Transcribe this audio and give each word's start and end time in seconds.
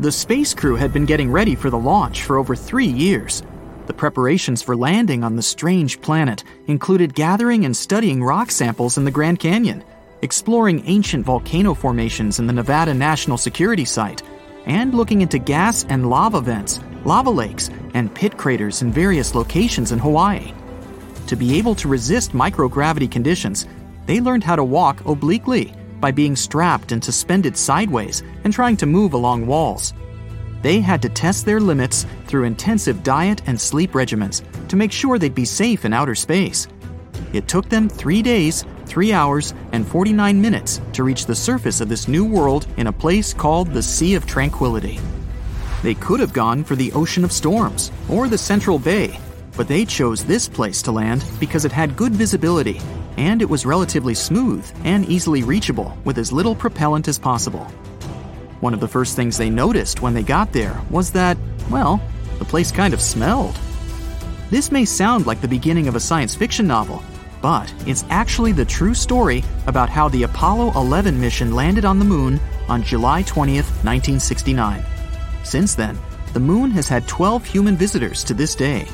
The 0.00 0.12
space 0.12 0.54
crew 0.54 0.76
had 0.76 0.92
been 0.92 1.06
getting 1.06 1.28
ready 1.28 1.56
for 1.56 1.70
the 1.70 1.78
launch 1.78 2.22
for 2.22 2.38
over 2.38 2.54
three 2.54 2.86
years. 2.86 3.42
The 3.86 3.92
preparations 3.92 4.62
for 4.62 4.76
landing 4.76 5.24
on 5.24 5.34
the 5.34 5.42
strange 5.42 6.00
planet 6.00 6.44
included 6.68 7.16
gathering 7.16 7.64
and 7.64 7.76
studying 7.76 8.22
rock 8.22 8.52
samples 8.52 8.96
in 8.96 9.04
the 9.04 9.10
Grand 9.10 9.40
Canyon, 9.40 9.82
exploring 10.22 10.86
ancient 10.86 11.26
volcano 11.26 11.74
formations 11.74 12.38
in 12.38 12.46
the 12.46 12.52
Nevada 12.52 12.94
National 12.94 13.36
Security 13.36 13.84
Site, 13.84 14.22
and 14.66 14.94
looking 14.94 15.20
into 15.20 15.36
gas 15.36 15.84
and 15.88 16.08
lava 16.08 16.40
vents, 16.40 16.78
lava 17.04 17.30
lakes, 17.30 17.68
and 17.94 18.14
pit 18.14 18.36
craters 18.38 18.82
in 18.82 18.92
various 18.92 19.34
locations 19.34 19.90
in 19.90 19.98
Hawaii. 19.98 20.52
To 21.26 21.34
be 21.34 21.58
able 21.58 21.74
to 21.74 21.88
resist 21.88 22.30
microgravity 22.30 23.10
conditions, 23.10 23.66
they 24.06 24.20
learned 24.20 24.44
how 24.44 24.54
to 24.54 24.62
walk 24.62 25.04
obliquely 25.06 25.74
by 26.00 26.10
being 26.10 26.36
strapped 26.36 26.92
and 26.92 27.02
suspended 27.02 27.56
sideways 27.56 28.22
and 28.44 28.52
trying 28.52 28.76
to 28.78 28.86
move 28.86 29.14
along 29.14 29.46
walls. 29.46 29.94
They 30.62 30.80
had 30.80 31.00
to 31.02 31.08
test 31.08 31.46
their 31.46 31.60
limits 31.60 32.06
through 32.26 32.44
intensive 32.44 33.02
diet 33.02 33.42
and 33.46 33.60
sleep 33.60 33.92
regimens 33.92 34.42
to 34.68 34.76
make 34.76 34.92
sure 34.92 35.18
they'd 35.18 35.34
be 35.34 35.44
safe 35.44 35.84
in 35.84 35.92
outer 35.92 36.14
space. 36.14 36.66
It 37.32 37.46
took 37.46 37.68
them 37.68 37.88
three 37.88 38.22
days, 38.22 38.64
three 38.86 39.12
hours, 39.12 39.54
and 39.72 39.86
49 39.86 40.40
minutes 40.40 40.80
to 40.94 41.04
reach 41.04 41.26
the 41.26 41.34
surface 41.34 41.80
of 41.80 41.88
this 41.88 42.08
new 42.08 42.24
world 42.24 42.66
in 42.76 42.86
a 42.86 42.92
place 42.92 43.32
called 43.34 43.68
the 43.68 43.82
Sea 43.82 44.14
of 44.14 44.26
Tranquility. 44.26 44.98
They 45.82 45.94
could 45.94 46.20
have 46.20 46.32
gone 46.32 46.64
for 46.64 46.74
the 46.74 46.92
Ocean 46.92 47.24
of 47.24 47.32
Storms 47.32 47.92
or 48.08 48.28
the 48.28 48.38
Central 48.38 48.78
Bay, 48.78 49.18
but 49.58 49.66
they 49.66 49.84
chose 49.84 50.24
this 50.24 50.48
place 50.48 50.80
to 50.82 50.92
land 50.92 51.24
because 51.40 51.64
it 51.64 51.72
had 51.72 51.96
good 51.96 52.12
visibility 52.12 52.80
and 53.16 53.42
it 53.42 53.50
was 53.50 53.66
relatively 53.66 54.14
smooth 54.14 54.64
and 54.84 55.04
easily 55.06 55.42
reachable 55.42 55.98
with 56.04 56.16
as 56.16 56.30
little 56.30 56.54
propellant 56.54 57.08
as 57.08 57.18
possible. 57.18 57.64
One 58.60 58.72
of 58.72 58.78
the 58.78 58.86
first 58.86 59.16
things 59.16 59.36
they 59.36 59.50
noticed 59.50 60.00
when 60.00 60.14
they 60.14 60.22
got 60.22 60.52
there 60.52 60.80
was 60.90 61.10
that, 61.10 61.36
well, 61.70 62.00
the 62.38 62.44
place 62.44 62.70
kind 62.70 62.94
of 62.94 63.00
smelled. 63.00 63.58
This 64.48 64.70
may 64.70 64.84
sound 64.84 65.26
like 65.26 65.40
the 65.40 65.48
beginning 65.48 65.88
of 65.88 65.96
a 65.96 66.00
science 66.00 66.36
fiction 66.36 66.68
novel, 66.68 67.02
but 67.42 67.74
it's 67.84 68.04
actually 68.10 68.52
the 68.52 68.64
true 68.64 68.94
story 68.94 69.42
about 69.66 69.88
how 69.88 70.08
the 70.08 70.22
Apollo 70.22 70.70
11 70.76 71.20
mission 71.20 71.52
landed 71.52 71.84
on 71.84 71.98
the 71.98 72.04
moon 72.04 72.38
on 72.68 72.84
July 72.84 73.24
20th, 73.24 73.74
1969. 73.82 74.84
Since 75.42 75.74
then, 75.74 75.98
the 76.32 76.40
moon 76.40 76.70
has 76.70 76.86
had 76.86 77.08
12 77.08 77.44
human 77.44 77.74
visitors 77.74 78.22
to 78.22 78.34
this 78.34 78.54
day. 78.54 78.86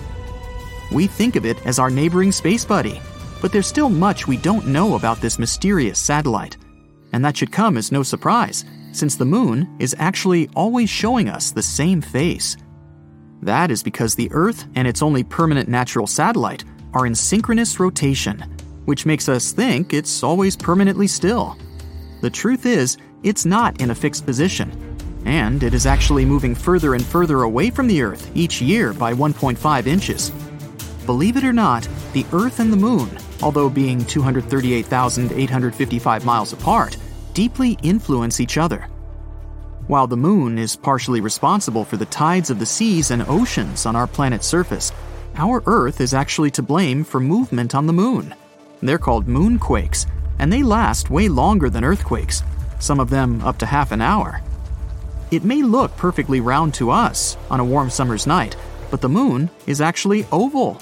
We 0.93 1.07
think 1.07 1.37
of 1.37 1.45
it 1.45 1.65
as 1.67 1.79
our 1.79 1.91
neighboring 1.91 2.33
space 2.33 2.65
buddy, 2.65 3.01
but 3.41 3.53
there's 3.53 3.67
still 3.67 3.89
much 3.89 4.27
we 4.27 4.37
don't 4.37 4.67
know 4.67 4.95
about 4.95 5.21
this 5.21 5.39
mysterious 5.39 5.99
satellite. 5.99 6.57
And 7.13 7.25
that 7.25 7.37
should 7.37 7.53
come 7.53 7.77
as 7.77 7.93
no 7.93 8.03
surprise, 8.03 8.65
since 8.93 9.17
the 9.17 9.25
moon 9.25 9.77
is 9.79 9.95
actually 9.99 10.49
always 10.55 10.89
showing 10.89 11.29
us 11.29 11.51
the 11.51 11.63
same 11.63 12.01
face. 12.01 12.57
That 13.43 13.71
is 13.71 13.83
because 13.83 14.15
the 14.15 14.31
Earth 14.33 14.67
and 14.75 14.89
its 14.89 15.03
only 15.03 15.25
permanent 15.25 15.69
natural 15.69 16.07
satellite 16.07 16.65
are 16.95 17.07
in 17.07 17.15
synchronous 17.15 17.79
rotation, 17.79 18.41
which 18.85 19.05
makes 19.05 19.29
us 19.29 19.53
think 19.53 19.93
it's 19.93 20.23
always 20.23 20.57
permanently 20.57 21.07
still. 21.07 21.59
The 22.23 22.31
truth 22.31 22.67
is, 22.67 22.97
it's 23.23 23.45
not 23.45 23.81
in 23.81 23.91
a 23.91 23.95
fixed 23.95 24.25
position, 24.25 24.71
and 25.27 25.63
it 25.63 25.75
is 25.75 25.87
actually 25.87 26.25
moving 26.25 26.55
further 26.55 26.95
and 26.95 27.05
further 27.05 27.43
away 27.43 27.71
from 27.71 27.87
the 27.87 28.03
Earth 28.03 28.31
each 28.35 28.63
year 28.63 28.93
by 28.93 29.13
1.5 29.13 29.87
inches. 29.87 30.33
Believe 31.07 31.37
it 31.37 31.45
or 31.45 31.53
not, 31.53 31.87
the 32.15 32.25
Earth 32.33 32.61
and 32.61 32.73
the 32.73 32.77
Moon, 32.77 33.11
although 33.43 33.69
being 33.69 34.03
238,855 34.05 36.25
miles 36.25 36.55
apart, 36.55 36.97
deeply 37.35 37.77
influence 37.83 38.41
each 38.41 38.57
other. 38.57 38.89
While 39.87 40.07
the 40.07 40.17
Moon 40.17 40.57
is 40.57 40.77
partially 40.77 41.21
responsible 41.21 41.85
for 41.85 41.99
the 41.99 42.07
tides 42.07 42.49
of 42.49 42.59
the 42.59 42.65
seas 42.65 43.11
and 43.11 43.23
oceans 43.29 43.85
on 43.85 43.97
our 43.97 44.07
planet's 44.07 44.47
surface, 44.47 44.93
our 45.35 45.63
Earth 45.67 46.01
is 46.01 46.15
actually 46.15 46.51
to 46.53 46.63
blame 46.63 47.05
for 47.05 47.21
movement 47.21 47.75
on 47.75 47.87
the 47.87 47.93
Moon. 47.93 48.35
They're 48.81 48.97
called 48.97 49.27
moonquakes, 49.27 50.07
and 50.39 50.51
they 50.51 50.63
last 50.63 51.11
way 51.11 51.29
longer 51.29 51.69
than 51.69 51.85
earthquakes, 51.85 52.43
some 52.79 52.99
of 52.99 53.11
them 53.11 53.43
up 53.43 53.59
to 53.59 53.67
half 53.67 53.93
an 53.93 54.01
hour. 54.01 54.41
It 55.31 55.45
may 55.45 55.63
look 55.63 55.95
perfectly 55.99 56.41
round 56.41 56.73
to 56.75 56.91
us 56.91 57.37
on 57.51 57.61
a 57.61 57.65
warm 57.65 57.91
summer's 57.91 58.27
night, 58.27 58.57
but 58.91 59.03
the 59.03 59.09
Moon 59.09 59.51
is 59.67 59.83
actually 59.83 60.27
oval. 60.33 60.81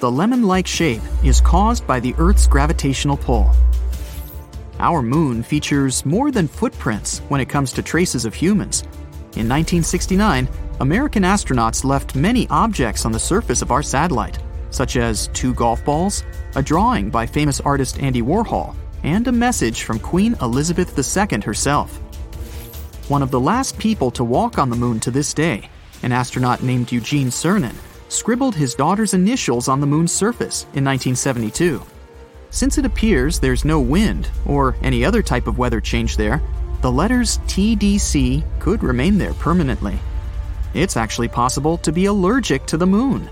The 0.00 0.10
lemon 0.10 0.44
like 0.44 0.68
shape 0.68 1.02
is 1.24 1.40
caused 1.40 1.84
by 1.84 1.98
the 1.98 2.14
Earth's 2.18 2.46
gravitational 2.46 3.16
pull. 3.16 3.50
Our 4.78 5.02
moon 5.02 5.42
features 5.42 6.06
more 6.06 6.30
than 6.30 6.46
footprints 6.46 7.18
when 7.28 7.40
it 7.40 7.48
comes 7.48 7.72
to 7.72 7.82
traces 7.82 8.24
of 8.24 8.32
humans. 8.32 8.82
In 9.34 9.48
1969, 9.48 10.48
American 10.78 11.24
astronauts 11.24 11.82
left 11.82 12.14
many 12.14 12.46
objects 12.48 13.04
on 13.04 13.10
the 13.10 13.18
surface 13.18 13.60
of 13.60 13.72
our 13.72 13.82
satellite, 13.82 14.38
such 14.70 14.96
as 14.96 15.26
two 15.28 15.52
golf 15.54 15.84
balls, 15.84 16.22
a 16.54 16.62
drawing 16.62 17.10
by 17.10 17.26
famous 17.26 17.58
artist 17.60 17.98
Andy 18.00 18.22
Warhol, 18.22 18.76
and 19.02 19.26
a 19.26 19.32
message 19.32 19.82
from 19.82 19.98
Queen 19.98 20.36
Elizabeth 20.40 20.96
II 20.96 21.40
herself. 21.40 21.96
One 23.08 23.22
of 23.22 23.32
the 23.32 23.40
last 23.40 23.76
people 23.78 24.12
to 24.12 24.22
walk 24.22 24.58
on 24.58 24.70
the 24.70 24.76
moon 24.76 25.00
to 25.00 25.10
this 25.10 25.34
day, 25.34 25.68
an 26.04 26.12
astronaut 26.12 26.62
named 26.62 26.92
Eugene 26.92 27.30
Cernan, 27.30 27.74
scribbled 28.08 28.54
his 28.54 28.74
daughter's 28.74 29.14
initials 29.14 29.68
on 29.68 29.80
the 29.80 29.86
moon's 29.86 30.12
surface 30.12 30.62
in 30.74 30.84
1972. 30.84 31.82
Since 32.50 32.78
it 32.78 32.86
appears 32.86 33.38
there's 33.38 33.64
no 33.64 33.80
wind 33.80 34.30
or 34.46 34.76
any 34.82 35.04
other 35.04 35.22
type 35.22 35.46
of 35.46 35.58
weather 35.58 35.80
change 35.80 36.16
there, 36.16 36.42
the 36.80 36.90
letters 36.90 37.38
TDC 37.46 38.42
could 38.60 38.82
remain 38.82 39.18
there 39.18 39.34
permanently. 39.34 39.98
It's 40.74 40.96
actually 40.96 41.28
possible 41.28 41.76
to 41.78 41.92
be 41.92 42.06
allergic 42.06 42.66
to 42.66 42.76
the 42.76 42.86
moon. 42.86 43.28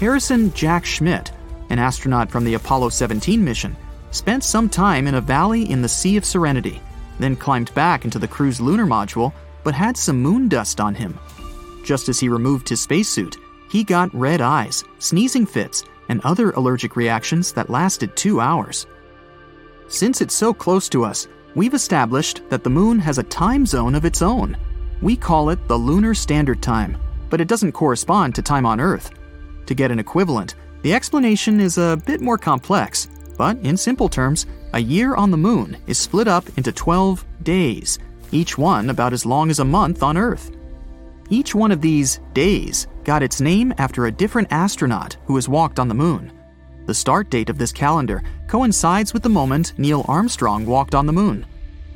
Harrison 0.00 0.52
Jack 0.54 0.84
Schmitt, 0.84 1.32
an 1.70 1.78
astronaut 1.78 2.30
from 2.30 2.44
the 2.44 2.54
Apollo 2.54 2.90
17 2.90 3.42
mission, 3.42 3.76
spent 4.10 4.44
some 4.44 4.68
time 4.68 5.06
in 5.06 5.16
a 5.16 5.20
valley 5.20 5.70
in 5.70 5.82
the 5.82 5.88
Sea 5.88 6.16
of 6.16 6.24
Serenity, 6.24 6.80
then 7.18 7.36
climbed 7.36 7.74
back 7.74 8.04
into 8.04 8.18
the 8.18 8.28
crew's 8.28 8.60
lunar 8.60 8.86
module, 8.86 9.32
but 9.64 9.74
had 9.74 9.96
some 9.96 10.20
moon 10.20 10.48
dust 10.48 10.80
on 10.80 10.94
him. 10.94 11.18
Just 11.84 12.08
as 12.08 12.20
he 12.20 12.28
removed 12.28 12.68
his 12.68 12.80
spacesuit, 12.80 13.36
he 13.74 13.82
got 13.82 14.14
red 14.14 14.40
eyes, 14.40 14.84
sneezing 15.00 15.44
fits, 15.44 15.82
and 16.08 16.20
other 16.20 16.52
allergic 16.52 16.94
reactions 16.94 17.50
that 17.50 17.68
lasted 17.68 18.14
two 18.14 18.40
hours. 18.40 18.86
Since 19.88 20.20
it's 20.20 20.32
so 20.32 20.54
close 20.54 20.88
to 20.90 21.04
us, 21.04 21.26
we've 21.56 21.74
established 21.74 22.48
that 22.50 22.62
the 22.62 22.70
moon 22.70 23.00
has 23.00 23.18
a 23.18 23.24
time 23.24 23.66
zone 23.66 23.96
of 23.96 24.04
its 24.04 24.22
own. 24.22 24.56
We 25.02 25.16
call 25.16 25.50
it 25.50 25.66
the 25.66 25.76
Lunar 25.76 26.14
Standard 26.14 26.62
Time, 26.62 26.96
but 27.30 27.40
it 27.40 27.48
doesn't 27.48 27.72
correspond 27.72 28.36
to 28.36 28.42
time 28.42 28.64
on 28.64 28.78
Earth. 28.78 29.10
To 29.66 29.74
get 29.74 29.90
an 29.90 29.98
equivalent, 29.98 30.54
the 30.82 30.94
explanation 30.94 31.58
is 31.58 31.76
a 31.76 32.00
bit 32.06 32.20
more 32.20 32.38
complex, 32.38 33.08
but 33.36 33.56
in 33.64 33.76
simple 33.76 34.08
terms, 34.08 34.46
a 34.72 34.78
year 34.78 35.16
on 35.16 35.32
the 35.32 35.36
moon 35.36 35.76
is 35.88 35.98
split 35.98 36.28
up 36.28 36.46
into 36.56 36.70
12 36.70 37.24
days, 37.42 37.98
each 38.30 38.56
one 38.56 38.90
about 38.90 39.12
as 39.12 39.26
long 39.26 39.50
as 39.50 39.58
a 39.58 39.64
month 39.64 40.04
on 40.04 40.16
Earth. 40.16 40.52
Each 41.30 41.54
one 41.54 41.72
of 41.72 41.80
these 41.80 42.20
days 42.34 42.86
got 43.04 43.22
its 43.22 43.40
name 43.40 43.72
after 43.78 44.06
a 44.06 44.12
different 44.12 44.48
astronaut 44.50 45.16
who 45.26 45.36
has 45.36 45.48
walked 45.48 45.78
on 45.78 45.88
the 45.88 45.94
moon. 45.94 46.32
The 46.86 46.94
start 46.94 47.30
date 47.30 47.48
of 47.48 47.56
this 47.56 47.72
calendar 47.72 48.22
coincides 48.46 49.14
with 49.14 49.22
the 49.22 49.30
moment 49.30 49.72
Neil 49.78 50.04
Armstrong 50.06 50.66
walked 50.66 50.94
on 50.94 51.06
the 51.06 51.12
moon. 51.12 51.46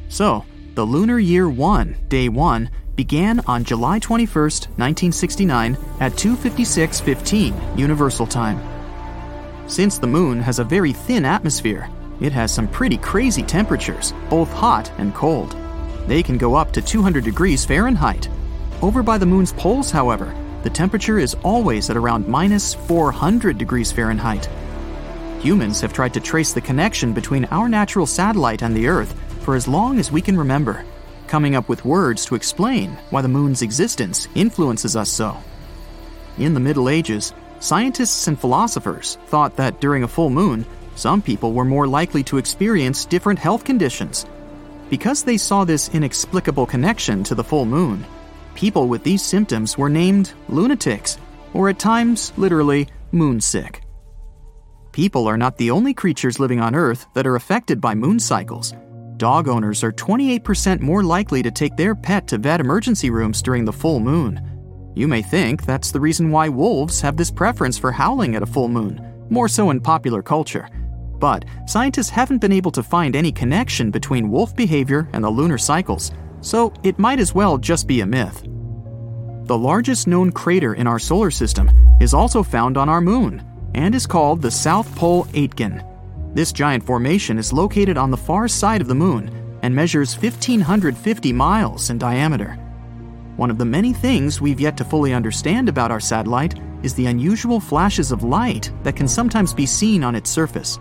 So, 0.09 0.45
the 0.75 0.85
lunar 0.85 1.19
year 1.19 1.51
1, 1.51 1.97
day 2.09 2.31
1, 2.31 2.71
began 2.97 3.41
on 3.47 3.65
July 3.65 4.01
21st, 4.01 4.69
1969 4.79 5.77
at 6.01 6.17
2:56:15 6.17 7.55
universal 7.77 8.27
time. 8.27 8.59
Since 9.67 9.99
the 9.99 10.07
moon 10.07 10.41
has 10.41 10.59
a 10.59 10.65
very 10.65 10.95
thin 10.95 11.27
atmosphere, 11.27 11.91
it 12.21 12.33
has 12.33 12.51
some 12.51 12.67
pretty 12.67 12.97
crazy 12.97 13.43
temperatures, 13.43 14.15
both 14.31 14.51
hot 14.53 14.91
and 14.99 15.15
cold. 15.15 15.55
They 16.07 16.23
can 16.23 16.39
go 16.39 16.55
up 16.55 16.73
to 16.73 16.81
200 16.81 17.23
degrees 17.23 17.67
Fahrenheit. 17.67 18.29
Over 18.81 19.03
by 19.03 19.19
the 19.19 19.27
moon's 19.27 19.53
poles, 19.53 19.91
however, 19.91 20.33
the 20.63 20.71
temperature 20.71 21.19
is 21.19 21.35
always 21.43 21.91
at 21.91 21.97
around 21.97 22.29
minus 22.29 22.75
400 22.75 23.59
degrees 23.59 23.91
Fahrenheit. 23.91 24.49
Humans 25.41 25.81
have 25.81 25.93
tried 25.93 26.15
to 26.15 26.21
trace 26.21 26.53
the 26.53 26.61
connection 26.61 27.13
between 27.13 27.47
our 27.47 27.69
natural 27.69 28.07
satellite 28.07 28.63
and 28.63 28.77
the 28.77 28.87
Earth 28.87 29.15
for 29.41 29.57
as 29.57 29.67
long 29.67 29.99
as 29.99 30.13
we 30.13 30.21
can 30.21 30.39
remember, 30.39 30.85
coming 31.27 31.57
up 31.57 31.69
with 31.69 31.85
words 31.85 32.25
to 32.27 32.37
explain 32.37 32.97
why 33.11 33.21
the 33.21 33.27
moon's 33.27 33.63
existence 33.63 34.29
influences 34.37 34.95
us 34.95 35.11
so. 35.11 35.37
In 36.39 36.55
the 36.55 36.61
Middle 36.61 36.89
Ages, 36.89 37.33
scientists 37.59 38.29
and 38.29 38.39
philosophers 38.39 39.19
thought 39.27 39.57
that 39.57 39.81
during 39.81 40.05
a 40.05 40.09
full 40.09 40.31
moon, 40.31 40.65
some 40.95 41.21
people 41.21 41.53
were 41.53 41.65
more 41.65 41.89
likely 41.89 42.23
to 42.25 42.39
experience 42.39 43.07
different 43.07 43.41
health 43.41 43.65
conditions. 43.65 44.25
Because 44.89 45.25
they 45.25 45.37
saw 45.37 45.65
this 45.65 45.89
inexplicable 45.89 46.67
connection 46.67 47.25
to 47.25 47.35
the 47.35 47.45
full 47.45 47.65
moon, 47.65 48.05
people 48.59 48.89
with 48.89 49.05
these 49.05 49.25
symptoms 49.25 49.79
were 49.79 49.89
named 49.89 50.33
lunatics, 50.49 51.17
or 51.55 51.69
at 51.69 51.79
times, 51.79 52.33
literally, 52.37 52.89
moonsick. 53.13 53.83
People 54.91 55.29
are 55.29 55.39
not 55.39 55.57
the 55.57 55.71
only 55.71 55.95
creatures 55.95 56.41
living 56.41 56.59
on 56.59 56.75
Earth 56.75 57.07
that 57.15 57.25
are 57.25 57.37
affected 57.37 57.81
by 57.81 57.95
moon 57.95 58.19
cycles. 58.19 58.75
Dog 59.17 59.47
owners 59.47 59.85
are 59.85 59.93
28% 59.93 60.81
more 60.81 61.05
likely 61.05 61.41
to 61.41 61.53
take 61.53 61.77
their 61.77 61.95
pet 61.95 62.27
to 62.27 62.37
vet 62.37 62.59
emergency 62.59 63.11
rooms 63.11 63.43
during 63.43 63.65
the 63.65 63.73
full 63.73 64.01
moon. 64.01 64.43
You 64.97 65.07
may 65.07 65.23
think 65.23 65.65
that's 65.65 65.93
the 65.93 66.01
reason 66.01 66.33
why 66.33 66.49
wolves 66.49 67.01
have 67.01 67.17
this 67.17 67.31
preference 67.31 67.79
for 67.79 67.93
howling 67.93 68.35
at 68.35 68.43
a 68.43 68.53
full 68.55 68.69
moon, 68.69 69.01
more 69.31 69.47
so 69.47 69.71
in 69.71 69.81
popular 69.81 70.21
culture. 70.21 70.69
But 71.21 71.45
scientists 71.67 72.11
haven't 72.11 72.41
been 72.41 72.59
able 72.61 72.73
to 72.73 72.83
find 72.83 73.15
any 73.15 73.31
connection 73.31 73.93
between 73.93 74.31
wolf 74.31 74.57
behavior 74.57 75.09
and 75.13 75.23
the 75.23 75.31
lunar 75.31 75.59
cycles, 75.59 76.11
so 76.41 76.73
it 76.83 76.99
might 76.99 77.21
as 77.21 77.35
well 77.35 77.59
just 77.59 77.87
be 77.87 78.01
a 78.01 78.07
myth. 78.07 78.43
The 79.45 79.59
largest 79.59 80.07
known 80.07 80.31
crater 80.31 80.75
in 80.75 80.87
our 80.87 80.99
solar 80.99 81.31
system 81.31 81.71
is 82.01 82.15
also 82.15 82.43
found 82.43 82.77
on 82.77 82.89
our 82.89 83.01
moon 83.01 83.45
and 83.75 83.95
is 83.95 84.07
called 84.07 84.43
the 84.43 84.51
South 84.51 84.95
Pole 84.95 85.27
Aitken. 85.35 85.83
This 86.35 86.53
giant 86.53 86.85
formation 86.85 87.39
is 87.39 87.53
located 87.53 87.97
on 87.97 88.11
the 88.11 88.17
far 88.17 88.49
side 88.49 88.81
of 88.81 88.89
the 88.89 88.95
moon 88.95 89.31
and 89.63 89.75
measures 89.75 90.21
1,550 90.21 91.33
miles 91.33 91.91
in 91.91 91.99
diameter. 91.99 92.59
One 93.37 93.51
of 93.51 93.59
the 93.59 93.65
many 93.65 93.93
things 93.93 94.41
we've 94.41 94.61
yet 94.61 94.77
to 94.77 94.85
fully 94.85 95.15
understand 95.15 95.69
about 95.69 95.91
our 95.91 96.01
satellite 96.01 96.61
is 96.83 96.95
the 96.95 97.07
unusual 97.07 97.61
flashes 97.61 98.13
of 98.13 98.25
light 98.25 98.71
that 98.83 98.97
can 98.97 99.09
sometimes 99.09 99.55
be 99.55 99.67
seen 99.67 100.05
on 100.05 100.15
its 100.15 100.31
surface. 100.31 100.79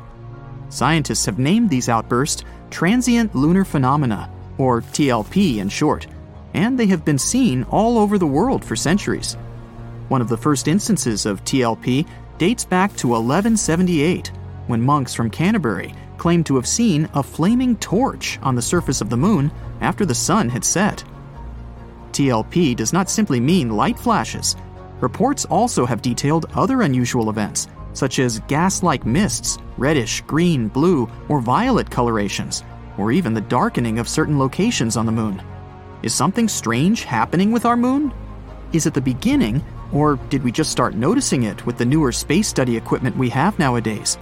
Scientists 0.70 1.26
have 1.26 1.40
named 1.40 1.70
these 1.70 1.88
outbursts 1.88 2.44
transient 2.70 3.34
lunar 3.34 3.64
phenomena, 3.64 4.30
or 4.58 4.82
TLP 4.82 5.58
in 5.58 5.70
short, 5.70 6.08
and 6.54 6.78
they 6.78 6.88
have 6.88 7.06
been 7.06 7.20
seen 7.20 7.64
all 7.64 7.98
over 7.98 8.18
the 8.18 8.26
world 8.26 8.64
for 8.64 8.76
centuries. 8.76 9.34
One 10.10 10.22
of 10.22 10.30
the 10.30 10.38
first 10.38 10.68
instances 10.68 11.26
of 11.26 11.44
TLP 11.44 12.08
dates 12.38 12.66
back 12.66 12.96
to 12.98 13.10
1178, 13.10 14.32
when 14.68 14.82
monks 14.82 15.14
from 15.14 15.30
Canterbury 15.30 15.94
claimed 16.18 16.46
to 16.46 16.56
have 16.56 16.68
seen 16.68 17.10
a 17.14 17.24
flaming 17.24 17.76
torch 17.78 18.40
on 18.42 18.56
the 18.56 18.62
surface 18.62 19.02
of 19.02 19.10
the 19.10 19.18
moon 19.18 19.52
after 19.82 20.06
the 20.06 20.16
sun 20.16 20.50
had 20.50 20.66
set. 20.66 21.04
TLP 22.12 22.76
does 22.76 22.94
not 22.94 23.10
simply 23.10 23.40
mean 23.40 23.70
light 23.70 24.00
flashes. 24.00 24.56
Reports 25.00 25.46
also 25.46 25.86
have 25.86 26.02
detailed 26.02 26.48
other 26.56 26.82
unusual 26.82 27.30
events, 27.30 27.68
such 27.94 28.20
as 28.20 28.40
gas 28.48 28.82
like 28.82 29.06
mists, 29.06 29.58
reddish, 29.78 30.22
green, 30.22 30.68
blue, 30.68 31.08
or 31.30 31.40
violet 31.40 31.90
colorations, 31.90 32.64
or 32.98 33.12
even 33.12 33.34
the 33.34 33.42
darkening 33.42 34.00
of 34.00 34.10
certain 34.10 34.40
locations 34.40 34.98
on 34.98 35.06
the 35.06 35.12
moon. 35.12 35.42
Is 36.04 36.14
something 36.14 36.48
strange 36.48 37.04
happening 37.04 37.52
with 37.52 37.66
our 37.66 37.78
moon? 37.78 38.14
Is 38.74 38.86
it 38.86 38.94
the 38.94 39.02
beginning, 39.02 39.64
or 39.92 40.18
did 40.30 40.44
we 40.44 40.52
just 40.52 40.72
start 40.72 40.96
noticing 40.96 41.44
it 41.44 41.66
with 41.66 41.78
the 41.78 41.86
newer 41.86 42.12
space 42.12 42.48
study 42.48 42.76
equipment 42.76 43.18
we 43.18 43.30
have 43.30 43.58
nowadays? 43.58 44.18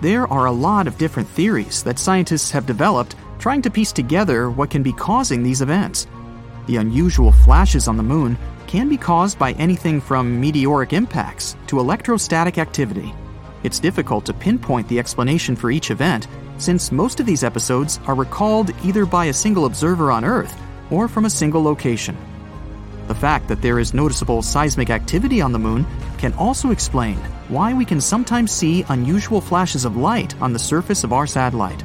There 0.00 0.26
are 0.28 0.46
a 0.46 0.52
lot 0.52 0.86
of 0.86 0.98
different 0.98 1.28
theories 1.28 1.82
that 1.82 1.98
scientists 1.98 2.50
have 2.50 2.66
developed 2.66 3.16
trying 3.38 3.62
to 3.62 3.70
piece 3.70 3.92
together 3.92 4.50
what 4.50 4.70
can 4.70 4.82
be 4.82 4.92
causing 4.92 5.42
these 5.42 5.62
events. 5.62 6.06
The 6.66 6.76
unusual 6.76 7.32
flashes 7.32 7.88
on 7.88 7.96
the 7.96 8.02
moon 8.02 8.36
can 8.66 8.88
be 8.88 8.96
caused 8.96 9.38
by 9.38 9.52
anything 9.52 10.00
from 10.00 10.40
meteoric 10.40 10.92
impacts 10.92 11.56
to 11.66 11.80
electrostatic 11.80 12.58
activity. 12.58 13.14
It's 13.62 13.80
difficult 13.80 14.24
to 14.26 14.32
pinpoint 14.32 14.88
the 14.88 14.98
explanation 14.98 15.56
for 15.56 15.70
each 15.70 15.90
event, 15.90 16.28
since 16.60 16.92
most 16.92 17.20
of 17.20 17.26
these 17.26 17.42
episodes 17.42 17.98
are 18.06 18.14
recalled 18.14 18.70
either 18.84 19.06
by 19.06 19.26
a 19.26 19.32
single 19.32 19.64
observer 19.64 20.10
on 20.12 20.24
Earth 20.24 20.54
or 20.90 21.08
from 21.08 21.24
a 21.24 21.30
single 21.30 21.62
location. 21.62 22.16
The 23.08 23.14
fact 23.14 23.48
that 23.48 23.62
there 23.62 23.78
is 23.78 23.94
noticeable 23.94 24.42
seismic 24.42 24.90
activity 24.90 25.40
on 25.40 25.52
the 25.52 25.58
moon 25.58 25.86
can 26.18 26.34
also 26.34 26.70
explain 26.70 27.16
why 27.48 27.72
we 27.72 27.84
can 27.84 28.00
sometimes 28.00 28.52
see 28.52 28.84
unusual 28.90 29.40
flashes 29.40 29.84
of 29.84 29.96
light 29.96 30.40
on 30.40 30.52
the 30.52 30.58
surface 30.58 31.02
of 31.02 31.12
our 31.12 31.26
satellite. 31.26 31.80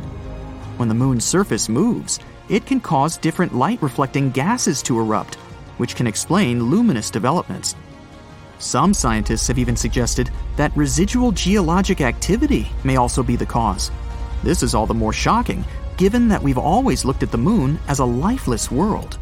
When 0.77 0.89
the 0.89 0.93
moon's 0.93 1.23
surface 1.23 1.69
moves, 1.69 2.19
it 2.49 2.65
can 2.65 2.79
cause 2.79 3.17
different 3.17 3.55
light 3.55 3.81
reflecting 3.81 4.29
gases 4.29 4.83
to 4.83 4.99
erupt, 4.99 5.35
which 5.77 5.95
can 5.95 6.05
explain 6.05 6.69
luminous 6.69 7.09
developments. 7.09 7.75
Some 8.59 8.93
scientists 8.93 9.47
have 9.47 9.57
even 9.57 9.75
suggested 9.75 10.29
that 10.57 10.75
residual 10.75 11.31
geologic 11.31 12.01
activity 12.01 12.67
may 12.83 12.97
also 12.97 13.23
be 13.23 13.35
the 13.35 13.45
cause. 13.45 13.89
This 14.45 14.61
is 14.61 14.75
all 14.75 14.85
the 14.85 14.93
more 14.93 15.11
shocking 15.11 15.65
given 15.97 16.27
that 16.27 16.43
we've 16.43 16.57
always 16.57 17.03
looked 17.03 17.23
at 17.23 17.31
the 17.31 17.37
moon 17.37 17.79
as 17.87 17.97
a 17.97 18.05
lifeless 18.05 18.69
world. 18.69 19.17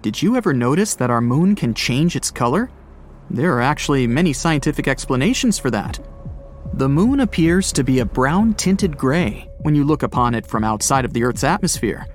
Did 0.00 0.22
you 0.22 0.36
ever 0.36 0.54
notice 0.54 0.94
that 0.94 1.10
our 1.10 1.20
moon 1.20 1.54
can 1.54 1.74
change 1.74 2.16
its 2.16 2.30
color? 2.30 2.70
There 3.28 3.52
are 3.52 3.60
actually 3.60 4.06
many 4.06 4.32
scientific 4.32 4.88
explanations 4.88 5.58
for 5.58 5.70
that. 5.72 5.98
The 6.74 6.88
moon 6.88 7.20
appears 7.20 7.72
to 7.72 7.84
be 7.84 7.98
a 7.98 8.06
brown 8.06 8.54
tinted 8.54 8.96
gray 8.96 9.50
when 9.58 9.74
you 9.74 9.84
look 9.84 10.02
upon 10.02 10.34
it 10.34 10.46
from 10.46 10.64
outside 10.64 11.04
of 11.04 11.12
the 11.12 11.24
Earth's 11.24 11.44
atmosphere. 11.44 12.06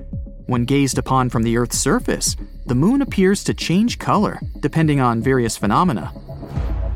When 0.48 0.66
gazed 0.66 0.98
upon 0.98 1.30
from 1.30 1.44
the 1.44 1.58
Earth's 1.58 1.78
surface, 1.78 2.36
the 2.66 2.76
moon 2.76 3.04
appears 3.04 3.44
to 3.44 3.54
change 3.54 4.00
color 4.00 4.40
depending 4.60 5.02
on 5.02 5.22
various 5.22 5.56
phenomena. 5.56 6.12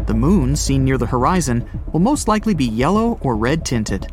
The 0.08 0.16
moon 0.16 0.56
seen 0.56 0.84
near 0.84 0.98
the 0.98 1.06
horizon 1.06 1.70
will 1.92 2.00
most 2.00 2.28
likely 2.28 2.56
be 2.56 2.66
yellow 2.66 3.20
or 3.22 3.36
red 3.36 3.66
tinted. 3.66 4.08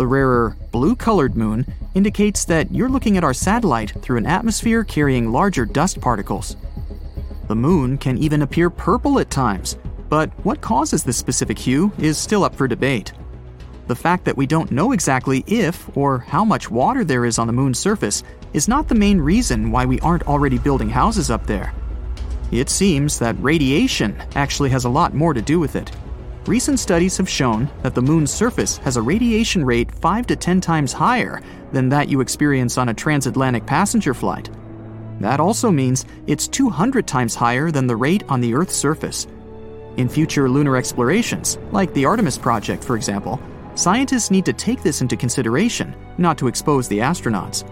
The 0.00 0.06
rarer 0.06 0.56
blue 0.72 0.96
colored 0.96 1.36
moon 1.36 1.66
indicates 1.94 2.46
that 2.46 2.74
you're 2.74 2.88
looking 2.88 3.18
at 3.18 3.22
our 3.22 3.34
satellite 3.34 3.92
through 4.00 4.16
an 4.16 4.24
atmosphere 4.24 4.82
carrying 4.82 5.30
larger 5.30 5.66
dust 5.66 6.00
particles. 6.00 6.56
The 7.48 7.54
moon 7.54 7.98
can 7.98 8.16
even 8.16 8.40
appear 8.40 8.70
purple 8.70 9.18
at 9.18 9.28
times, 9.28 9.76
but 10.08 10.30
what 10.42 10.62
causes 10.62 11.04
this 11.04 11.18
specific 11.18 11.58
hue 11.58 11.92
is 11.98 12.16
still 12.16 12.44
up 12.44 12.54
for 12.54 12.66
debate. 12.66 13.12
The 13.88 13.94
fact 13.94 14.24
that 14.24 14.38
we 14.38 14.46
don't 14.46 14.70
know 14.72 14.92
exactly 14.92 15.44
if 15.46 15.94
or 15.94 16.20
how 16.20 16.46
much 16.46 16.70
water 16.70 17.04
there 17.04 17.26
is 17.26 17.38
on 17.38 17.46
the 17.46 17.52
moon's 17.52 17.78
surface 17.78 18.22
is 18.54 18.68
not 18.68 18.88
the 18.88 18.94
main 18.94 19.20
reason 19.20 19.70
why 19.70 19.84
we 19.84 20.00
aren't 20.00 20.26
already 20.26 20.56
building 20.56 20.88
houses 20.88 21.30
up 21.30 21.46
there. 21.46 21.74
It 22.50 22.70
seems 22.70 23.18
that 23.18 23.36
radiation 23.42 24.16
actually 24.34 24.70
has 24.70 24.86
a 24.86 24.88
lot 24.88 25.12
more 25.12 25.34
to 25.34 25.42
do 25.42 25.60
with 25.60 25.76
it. 25.76 25.92
Recent 26.46 26.80
studies 26.80 27.16
have 27.16 27.28
shown 27.28 27.70
that 27.82 27.94
the 27.94 28.02
moon's 28.02 28.32
surface 28.32 28.78
has 28.78 28.96
a 28.96 29.02
radiation 29.02 29.64
rate 29.64 29.92
5 29.92 30.26
to 30.28 30.36
10 30.36 30.60
times 30.60 30.92
higher 30.92 31.40
than 31.72 31.88
that 31.90 32.08
you 32.08 32.20
experience 32.20 32.78
on 32.78 32.88
a 32.88 32.94
transatlantic 32.94 33.66
passenger 33.66 34.14
flight. 34.14 34.50
That 35.20 35.38
also 35.38 35.70
means 35.70 36.06
it's 36.26 36.48
200 36.48 37.06
times 37.06 37.34
higher 37.34 37.70
than 37.70 37.86
the 37.86 37.96
rate 37.96 38.24
on 38.28 38.40
the 38.40 38.54
Earth's 38.54 38.76
surface. 38.76 39.26
In 39.96 40.08
future 40.08 40.48
lunar 40.48 40.76
explorations, 40.76 41.58
like 41.72 41.92
the 41.92 42.06
Artemis 42.06 42.38
project, 42.38 42.82
for 42.82 42.96
example, 42.96 43.38
Scientists 43.74 44.30
need 44.30 44.44
to 44.44 44.52
take 44.52 44.82
this 44.82 45.00
into 45.00 45.16
consideration, 45.16 45.94
not 46.18 46.36
to 46.36 46.48
expose 46.48 46.88
the 46.88 46.98
astronauts. 46.98 47.64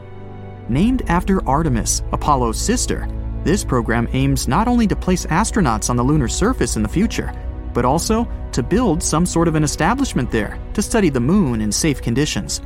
Named 0.68 1.02
after 1.08 1.46
Artemis, 1.46 2.02
Apollo's 2.12 2.58
sister, 2.58 3.08
this 3.44 3.64
program 3.64 4.08
aims 4.12 4.48
not 4.48 4.68
only 4.68 4.86
to 4.86 4.96
place 4.96 5.26
astronauts 5.26 5.90
on 5.90 5.96
the 5.96 6.02
lunar 6.02 6.28
surface 6.28 6.76
in 6.76 6.82
the 6.82 6.88
future, 6.88 7.32
but 7.74 7.84
also 7.84 8.24
to 8.58 8.62
build 8.64 9.00
some 9.00 9.24
sort 9.24 9.46
of 9.46 9.54
an 9.54 9.62
establishment 9.62 10.32
there 10.32 10.58
to 10.74 10.82
study 10.82 11.10
the 11.10 11.20
moon 11.20 11.60
in 11.60 11.70
safe 11.70 12.02
conditions. 12.02 12.60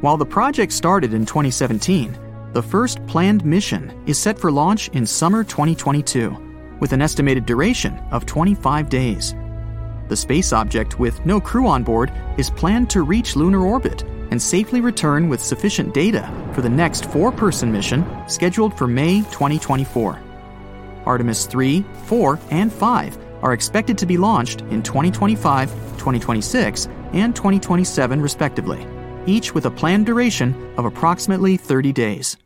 While 0.00 0.16
the 0.16 0.26
project 0.26 0.72
started 0.72 1.14
in 1.14 1.24
2017, 1.24 2.18
the 2.52 2.62
first 2.62 3.06
planned 3.06 3.44
mission 3.44 4.02
is 4.06 4.18
set 4.18 4.36
for 4.36 4.50
launch 4.50 4.88
in 4.88 5.06
summer 5.06 5.44
2022, 5.44 6.76
with 6.80 6.92
an 6.92 7.00
estimated 7.00 7.46
duration 7.46 7.96
of 8.10 8.26
25 8.26 8.88
days. 8.88 9.32
The 10.08 10.16
space 10.16 10.52
object, 10.52 10.98
with 10.98 11.24
no 11.24 11.40
crew 11.40 11.68
on 11.68 11.84
board, 11.84 12.10
is 12.36 12.50
planned 12.50 12.90
to 12.90 13.02
reach 13.02 13.36
lunar 13.36 13.60
orbit 13.60 14.02
and 14.32 14.42
safely 14.42 14.80
return 14.80 15.28
with 15.28 15.40
sufficient 15.40 15.94
data 15.94 16.28
for 16.52 16.62
the 16.62 16.68
next 16.68 17.04
four 17.12 17.30
person 17.30 17.70
mission 17.70 18.04
scheduled 18.26 18.76
for 18.76 18.88
May 18.88 19.18
2024. 19.18 20.20
Artemis 21.04 21.46
3, 21.46 21.84
4, 22.06 22.40
and 22.50 22.72
5 22.72 23.25
are 23.46 23.52
expected 23.52 23.96
to 23.96 24.06
be 24.06 24.16
launched 24.18 24.62
in 24.72 24.82
2025, 24.82 25.70
2026, 25.70 26.88
and 27.12 27.36
2027, 27.36 28.20
respectively, 28.20 28.84
each 29.26 29.54
with 29.54 29.66
a 29.66 29.70
planned 29.70 30.04
duration 30.04 30.74
of 30.76 30.84
approximately 30.84 31.56
30 31.56 31.92
days. 31.92 32.36